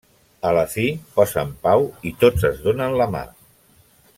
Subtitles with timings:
[0.51, 0.85] A la fi
[1.19, 3.23] posen pau i tots es donen la mà.